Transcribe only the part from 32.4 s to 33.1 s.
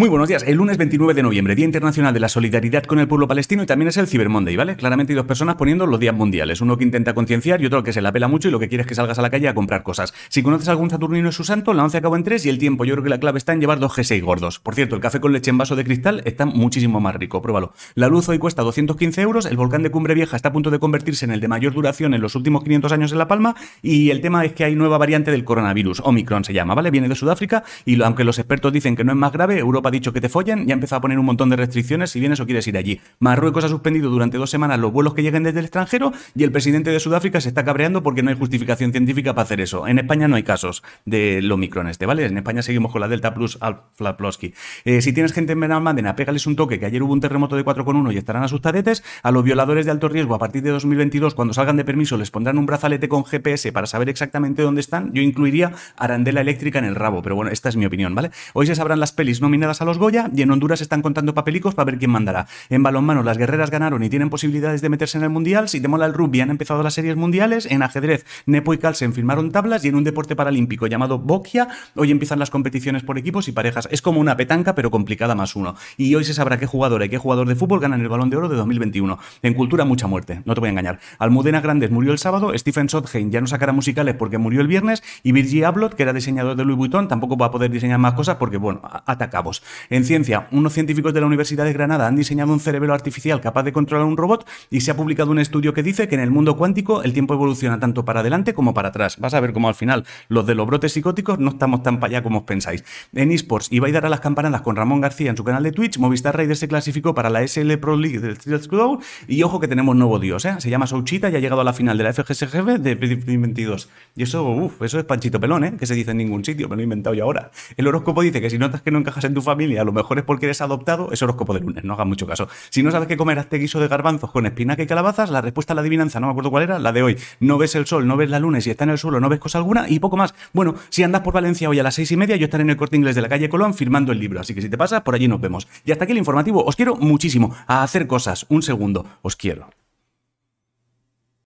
o quieres ir allí.